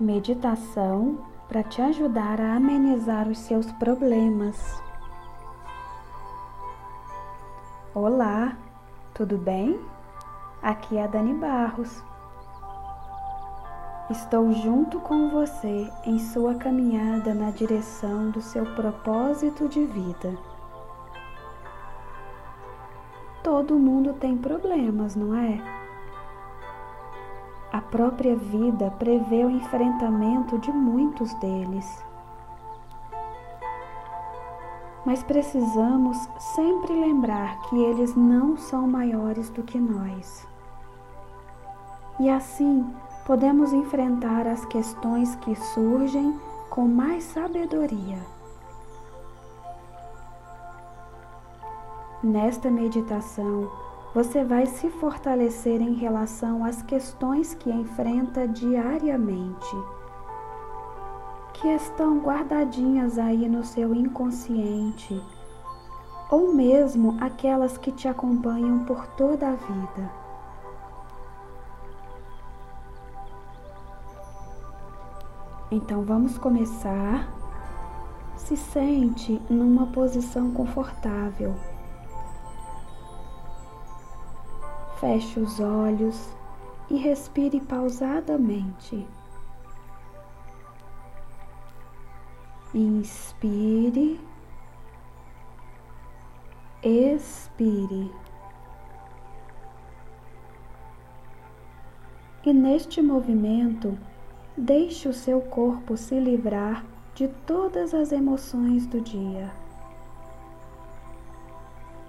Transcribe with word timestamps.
meditação 0.00 1.18
para 1.46 1.62
te 1.62 1.82
ajudar 1.82 2.40
a 2.40 2.56
amenizar 2.56 3.28
os 3.28 3.38
seus 3.38 3.70
problemas. 3.72 4.82
Olá, 7.94 8.56
tudo 9.12 9.36
bem? 9.36 9.78
Aqui 10.62 10.96
é 10.96 11.04
a 11.04 11.06
Dani 11.06 11.34
Barros. 11.34 12.02
Estou 14.08 14.50
junto 14.52 14.98
com 15.00 15.28
você 15.28 15.90
em 16.04 16.18
sua 16.18 16.54
caminhada 16.54 17.34
na 17.34 17.50
direção 17.50 18.30
do 18.30 18.40
seu 18.40 18.64
propósito 18.74 19.68
de 19.68 19.84
vida. 19.84 20.36
Todo 23.42 23.78
mundo 23.78 24.14
tem 24.14 24.36
problemas, 24.36 25.14
não 25.14 25.34
é? 25.34 25.79
A 27.72 27.80
própria 27.80 28.34
vida 28.34 28.90
prevê 28.98 29.44
o 29.44 29.50
enfrentamento 29.50 30.58
de 30.58 30.72
muitos 30.72 31.32
deles. 31.34 32.04
Mas 35.06 35.22
precisamos 35.22 36.16
sempre 36.54 36.92
lembrar 36.92 37.60
que 37.62 37.76
eles 37.76 38.14
não 38.16 38.56
são 38.56 38.88
maiores 38.88 39.48
do 39.50 39.62
que 39.62 39.78
nós. 39.78 40.46
E 42.18 42.28
assim 42.28 42.84
podemos 43.24 43.72
enfrentar 43.72 44.48
as 44.48 44.64
questões 44.66 45.36
que 45.36 45.54
surgem 45.54 46.38
com 46.68 46.88
mais 46.88 47.22
sabedoria. 47.22 48.18
Nesta 52.22 52.68
meditação, 52.68 53.70
você 54.12 54.42
vai 54.42 54.66
se 54.66 54.90
fortalecer 54.90 55.80
em 55.80 55.94
relação 55.94 56.64
às 56.64 56.82
questões 56.82 57.54
que 57.54 57.70
enfrenta 57.70 58.46
diariamente, 58.48 59.76
que 61.54 61.68
estão 61.68 62.18
guardadinhas 62.18 63.18
aí 63.18 63.48
no 63.48 63.62
seu 63.62 63.94
inconsciente, 63.94 65.22
ou 66.28 66.52
mesmo 66.52 67.16
aquelas 67.20 67.78
que 67.78 67.92
te 67.92 68.08
acompanham 68.08 68.84
por 68.84 69.06
toda 69.08 69.48
a 69.48 69.54
vida. 69.54 70.10
Então 75.70 76.02
vamos 76.02 76.36
começar. 76.36 77.28
Se 78.36 78.56
sente 78.56 79.40
numa 79.48 79.86
posição 79.86 80.50
confortável 80.50 81.54
Feche 85.00 85.40
os 85.40 85.58
olhos 85.58 86.30
e 86.90 86.96
respire 86.96 87.58
pausadamente. 87.58 89.06
Inspire, 92.74 94.20
expire. 96.82 98.12
E 102.44 102.52
neste 102.52 103.00
movimento, 103.00 103.98
deixe 104.54 105.08
o 105.08 105.14
seu 105.14 105.40
corpo 105.40 105.96
se 105.96 106.20
livrar 106.20 106.84
de 107.14 107.26
todas 107.46 107.94
as 107.94 108.12
emoções 108.12 108.86
do 108.86 109.00
dia, 109.00 109.50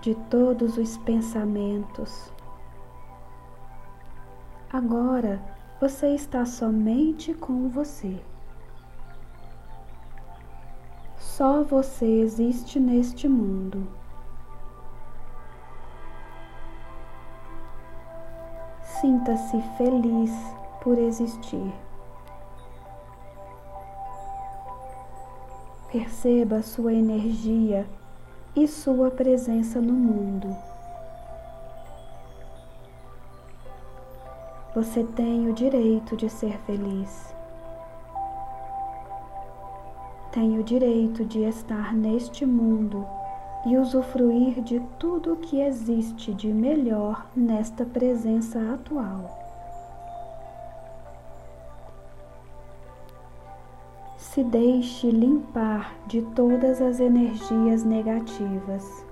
de 0.00 0.14
todos 0.30 0.78
os 0.78 0.96
pensamentos 0.98 2.35
Agora 4.72 5.40
você 5.80 6.08
está 6.08 6.44
somente 6.44 7.32
com 7.32 7.68
você. 7.68 8.20
Só 11.16 11.62
você 11.62 12.04
existe 12.04 12.80
neste 12.80 13.28
mundo. 13.28 13.86
Sinta-se 19.00 19.62
feliz 19.76 20.32
por 20.82 20.98
existir. 20.98 21.72
Perceba 25.92 26.62
sua 26.62 26.92
energia 26.92 27.86
e 28.56 28.66
sua 28.66 29.10
presença 29.10 29.80
no 29.80 29.92
mundo. 29.92 30.75
Você 34.76 35.02
tem 35.02 35.48
o 35.48 35.54
direito 35.54 36.14
de 36.14 36.28
ser 36.28 36.58
feliz. 36.66 37.34
Tem 40.30 40.58
o 40.58 40.62
direito 40.62 41.24
de 41.24 41.44
estar 41.44 41.94
neste 41.94 42.44
mundo 42.44 43.06
e 43.64 43.78
usufruir 43.78 44.60
de 44.60 44.78
tudo 44.98 45.32
o 45.32 45.36
que 45.38 45.62
existe 45.62 46.34
de 46.34 46.48
melhor 46.48 47.26
nesta 47.34 47.86
presença 47.86 48.60
atual. 48.74 49.30
Se 54.18 54.44
deixe 54.44 55.10
limpar 55.10 55.96
de 56.06 56.20
todas 56.20 56.82
as 56.82 57.00
energias 57.00 57.82
negativas. 57.82 59.05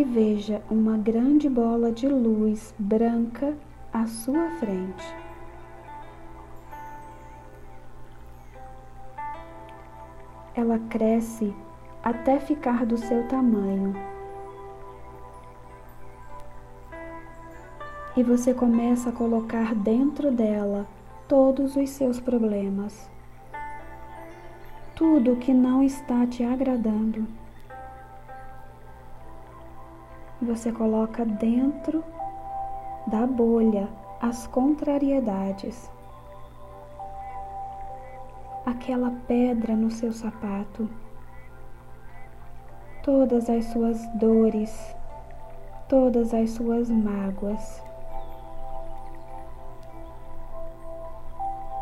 E 0.00 0.04
veja 0.04 0.62
uma 0.70 0.96
grande 0.96 1.46
bola 1.46 1.92
de 1.92 2.08
luz 2.08 2.74
branca 2.78 3.54
à 3.92 4.06
sua 4.06 4.48
frente. 4.52 5.14
Ela 10.54 10.78
cresce 10.88 11.54
até 12.02 12.40
ficar 12.40 12.86
do 12.86 12.96
seu 12.96 13.28
tamanho. 13.28 13.94
E 18.16 18.22
você 18.22 18.54
começa 18.54 19.10
a 19.10 19.12
colocar 19.12 19.74
dentro 19.74 20.32
dela 20.32 20.86
todos 21.28 21.76
os 21.76 21.90
seus 21.90 22.18
problemas. 22.18 23.10
Tudo 24.94 25.36
que 25.36 25.52
não 25.52 25.82
está 25.82 26.26
te 26.26 26.42
agradando 26.42 27.26
você 30.44 30.72
coloca 30.72 31.24
dentro 31.24 32.02
da 33.06 33.26
bolha 33.26 33.88
as 34.20 34.46
contrariedades. 34.46 35.90
Aquela 38.64 39.10
pedra 39.26 39.74
no 39.74 39.90
seu 39.90 40.12
sapato, 40.12 40.88
todas 43.02 43.50
as 43.50 43.66
suas 43.66 44.06
dores, 44.14 44.94
todas 45.88 46.32
as 46.32 46.50
suas 46.50 46.90
mágoas, 46.90 47.82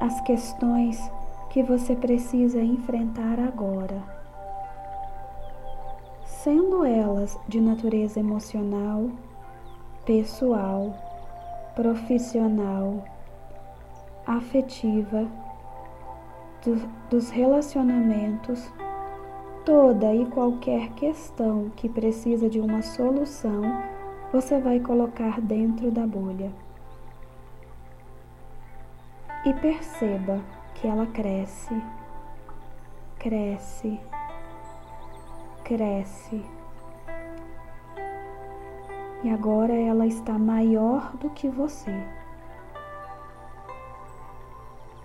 as 0.00 0.20
questões 0.20 0.98
que 1.50 1.62
você 1.62 1.96
precisa 1.96 2.60
enfrentar 2.60 3.40
agora 3.40 4.13
sendo 6.44 6.84
elas 6.84 7.40
de 7.48 7.58
natureza 7.58 8.20
emocional, 8.20 9.08
pessoal, 10.04 10.94
profissional, 11.74 13.02
afetiva, 14.26 15.26
do, 16.62 16.86
dos 17.08 17.30
relacionamentos, 17.30 18.70
toda 19.64 20.14
e 20.14 20.26
qualquer 20.26 20.90
questão 20.90 21.70
que 21.76 21.88
precisa 21.88 22.46
de 22.50 22.60
uma 22.60 22.82
solução, 22.82 23.62
você 24.30 24.60
vai 24.60 24.78
colocar 24.80 25.40
dentro 25.40 25.90
da 25.90 26.06
bolha. 26.06 26.52
E 29.46 29.54
perceba 29.54 30.42
que 30.74 30.86
ela 30.86 31.06
cresce, 31.06 31.74
cresce, 33.18 33.98
cresce. 35.64 36.44
E 39.24 39.30
agora 39.30 39.72
ela 39.72 40.06
está 40.06 40.38
maior 40.38 41.16
do 41.16 41.30
que 41.30 41.48
você. 41.48 42.04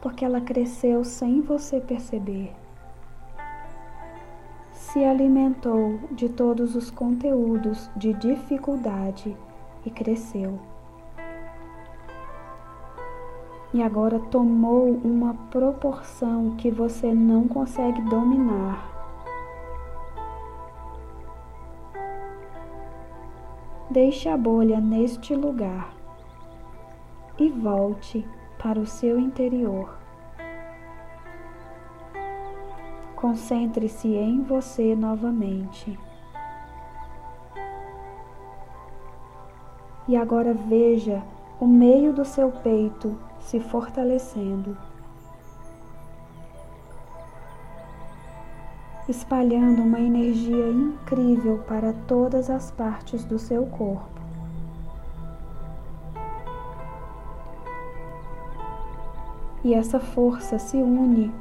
Porque 0.00 0.24
ela 0.24 0.40
cresceu 0.40 1.02
sem 1.02 1.40
você 1.40 1.80
perceber. 1.80 2.52
Se 4.70 5.04
alimentou 5.04 5.98
de 6.12 6.28
todos 6.28 6.76
os 6.76 6.88
conteúdos 6.88 7.90
de 7.96 8.12
dificuldade 8.14 9.36
e 9.84 9.90
cresceu. 9.90 10.60
E 13.72 13.82
agora 13.82 14.20
tomou 14.20 14.88
uma 15.02 15.34
proporção 15.50 16.54
que 16.54 16.70
você 16.70 17.12
não 17.12 17.48
consegue 17.48 18.00
dominar 18.02 18.93
Deixe 23.94 24.28
a 24.28 24.36
bolha 24.36 24.80
neste 24.80 25.36
lugar. 25.36 25.94
e 27.38 27.48
volte 27.48 28.26
para 28.58 28.80
o 28.80 28.86
seu 28.86 29.20
interior. 29.20 29.96
Concentre-se 33.14 34.08
em 34.08 34.42
você 34.42 34.96
novamente. 34.96 35.96
E 40.08 40.16
agora 40.16 40.52
veja 40.54 41.22
o 41.60 41.66
meio 41.66 42.12
do 42.12 42.24
seu 42.24 42.50
peito 42.50 43.16
se 43.38 43.60
fortalecendo, 43.60 44.76
espalhando 49.08 49.82
uma 49.82 50.00
energia 50.00 50.70
incrível 50.70 51.58
para 51.66 51.92
todas 52.06 52.48
as 52.48 52.70
partes 52.70 53.24
do 53.24 53.38
seu 53.38 53.66
corpo. 53.66 54.20
E 59.62 59.72
essa 59.74 59.98
força 59.98 60.58
se 60.58 60.76
une 60.76 61.32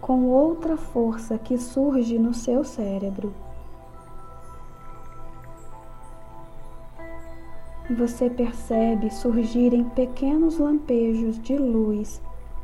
com 0.00 0.26
outra 0.26 0.76
força 0.76 1.38
que 1.38 1.56
surge 1.58 2.18
no 2.18 2.34
seu 2.34 2.64
cérebro. 2.64 3.32
Você 7.90 8.30
percebe 8.30 9.10
surgirem 9.10 9.84
pequenos 9.84 10.58
lampejos 10.58 11.38
de 11.40 11.56
luz 11.56 12.22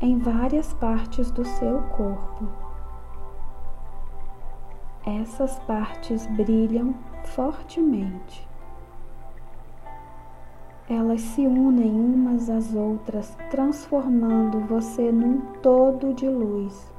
em 0.00 0.18
várias 0.18 0.72
partes 0.74 1.30
do 1.30 1.44
seu 1.44 1.82
corpo. 1.82 2.69
Essas 5.18 5.58
partes 5.60 6.26
brilham 6.26 6.94
fortemente. 7.24 8.48
Elas 10.88 11.20
se 11.20 11.46
unem 11.46 11.90
umas 11.90 12.50
às 12.50 12.74
outras, 12.74 13.36
transformando 13.50 14.60
você 14.60 15.10
num 15.10 15.40
todo 15.62 16.12
de 16.14 16.28
luz. 16.28 16.90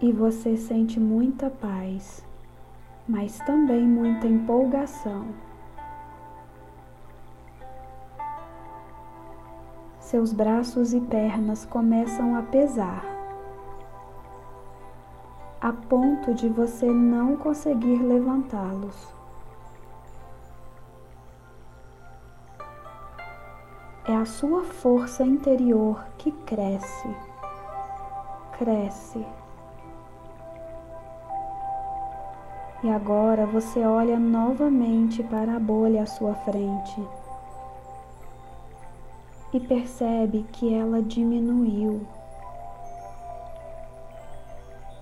e 0.00 0.12
você 0.12 0.56
sente 0.56 0.98
muita 0.98 1.50
paz, 1.50 2.24
mas 3.06 3.38
também 3.40 3.86
muita 3.86 4.26
empolgação. 4.26 5.26
Seus 9.98 10.32
braços 10.32 10.94
e 10.94 11.00
pernas 11.00 11.66
começam 11.66 12.34
a 12.34 12.42
pesar, 12.42 13.04
a 15.60 15.72
ponto 15.72 16.34
de 16.34 16.48
você 16.48 16.86
não 16.86 17.36
conseguir 17.36 18.02
levantá-los. 18.02 19.08
É 24.08 24.14
a 24.14 24.24
sua 24.24 24.64
força 24.64 25.22
interior 25.22 26.04
que 26.18 26.32
cresce, 26.32 27.08
cresce 28.58 29.24
E 32.82 32.88
agora 32.88 33.44
você 33.44 33.80
olha 33.80 34.18
novamente 34.18 35.22
para 35.22 35.56
a 35.56 35.60
bolha 35.60 36.02
à 36.02 36.06
sua 36.06 36.34
frente 36.34 37.06
e 39.52 39.60
percebe 39.60 40.46
que 40.50 40.72
ela 40.72 41.02
diminuiu. 41.02 42.00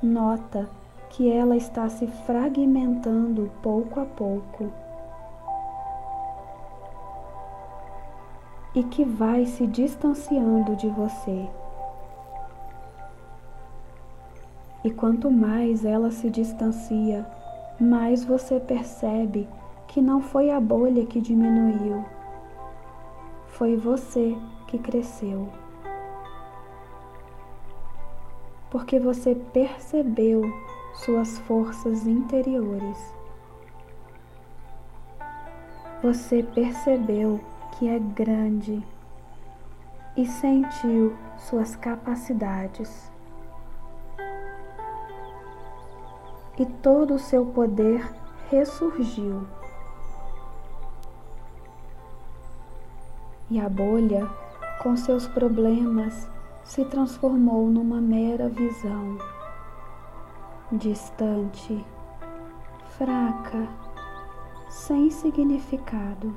Nota 0.02 0.70
que 1.10 1.28
ela 1.28 1.56
está 1.56 1.88
se 1.88 2.06
fragmentando 2.06 3.50
pouco 3.60 3.98
a 3.98 4.04
pouco 4.04 4.70
e 8.76 8.84
que 8.84 9.04
vai 9.04 9.44
se 9.44 9.66
distanciando 9.66 10.76
de 10.76 10.88
você. 10.88 11.48
E 14.84 14.90
quanto 14.92 15.32
mais 15.32 15.84
ela 15.84 16.12
se 16.12 16.30
distancia, 16.30 17.26
mais 17.80 18.24
você 18.24 18.60
percebe 18.60 19.48
que 19.88 20.00
não 20.00 20.20
foi 20.20 20.50
a 20.50 20.60
bolha 20.60 21.04
que 21.06 21.20
diminuiu, 21.20 22.04
foi 23.48 23.76
você 23.76 24.36
que 24.68 24.78
cresceu. 24.78 25.48
Porque 28.70 28.98
você 28.98 29.34
percebeu 29.34 30.42
suas 30.94 31.38
forças 31.40 32.06
interiores. 32.06 32.98
Você 36.02 36.42
percebeu 36.42 37.40
que 37.72 37.88
é 37.88 37.98
grande 37.98 38.84
e 40.16 40.26
sentiu 40.26 41.16
suas 41.36 41.74
capacidades. 41.76 43.10
e 46.58 46.66
todo 46.66 47.14
o 47.14 47.18
seu 47.18 47.46
poder 47.46 48.04
ressurgiu. 48.50 49.46
E 53.50 53.60
a 53.60 53.68
bolha, 53.68 54.28
com 54.82 54.96
seus 54.96 55.26
problemas, 55.26 56.28
se 56.68 56.84
transformou 56.84 57.70
numa 57.70 57.98
mera 57.98 58.46
visão, 58.46 59.16
distante, 60.70 61.82
fraca, 62.90 63.66
sem 64.68 65.10
significado. 65.10 66.34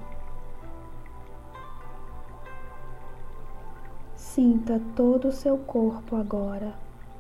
Sinta 4.15 4.81
todo 4.95 5.27
o 5.27 5.33
seu 5.33 5.57
corpo 5.57 6.15
agora 6.15 6.75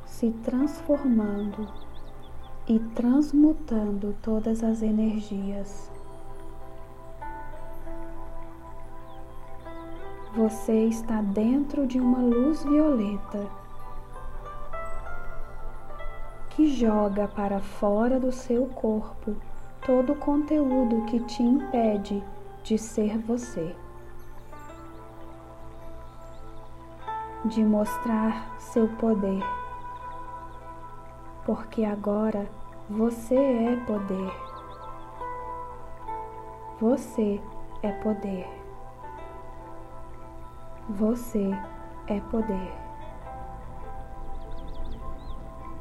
se 0.05 0.31
transformando 0.41 1.67
e 2.65 2.79
transmutando 2.95 4.15
todas 4.21 4.63
as 4.63 4.81
energias. 4.81 5.91
Você 10.33 10.85
está 10.85 11.21
dentro 11.21 11.85
de 11.85 11.99
uma 11.99 12.19
luz 12.19 12.63
violeta 12.63 13.49
que 16.51 16.73
joga 16.73 17.27
para 17.27 17.59
fora 17.59 18.17
do 18.17 18.31
seu 18.31 18.65
corpo 18.67 19.35
todo 19.85 20.13
o 20.13 20.15
conteúdo 20.15 21.05
que 21.07 21.19
te 21.19 21.43
impede 21.43 22.23
de 22.63 22.77
ser 22.77 23.17
você, 23.17 23.75
de 27.43 27.61
mostrar 27.65 28.57
seu 28.57 28.87
poder, 28.87 29.43
porque 31.45 31.83
agora 31.83 32.47
você 32.89 33.35
é 33.35 33.75
poder. 33.85 34.31
Você 36.79 37.41
é 37.83 37.91
poder. 37.91 38.60
Você 40.97 41.49
é 42.07 42.19
poder. 42.19 42.73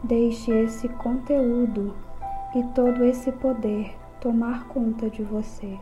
Deixe 0.04 0.52
esse 0.52 0.88
conteúdo 0.88 1.96
e 2.54 2.62
todo 2.74 3.04
esse 3.04 3.32
poder 3.32 3.98
tomar 4.20 4.68
conta 4.68 5.10
de 5.10 5.24
você. 5.24 5.78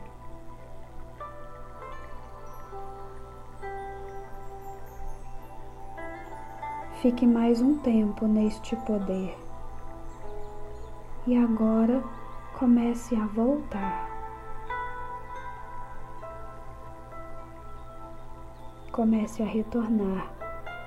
Fique 7.03 7.27
mais 7.27 7.61
um 7.61 7.77
tempo 7.79 8.27
neste 8.27 8.75
poder 8.77 9.37
e 11.27 11.37
agora 11.37 12.03
comece 12.59 13.15
a 13.15 13.27
voltar. 13.27 14.08
Comece 18.99 19.45
a 19.45 19.47
retornar 19.47 20.29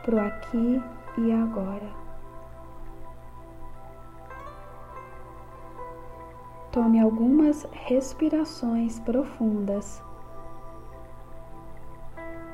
para 0.04 0.16
o 0.16 0.20
aqui 0.20 0.84
e 1.18 1.32
agora. 1.32 1.90
Tome 6.74 7.00
algumas 7.00 7.66
respirações 7.72 9.00
profundas 9.00 10.04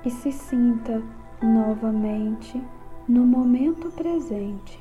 e 0.06 0.12
se 0.12 0.32
sinta 0.32 1.02
novamente 1.42 2.64
no 3.08 3.26
momento 3.26 3.90
presente. 3.94 4.80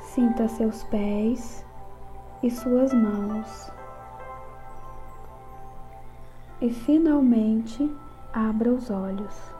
Sinta 0.00 0.48
seus 0.48 0.82
pés 0.84 1.62
e 2.42 2.50
suas 2.50 2.94
mãos. 2.94 3.77
E 6.60 6.70
finalmente 6.70 7.88
abra 8.32 8.72
os 8.72 8.90
olhos. 8.90 9.57